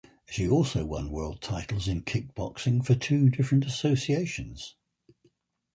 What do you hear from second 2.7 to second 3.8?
for two different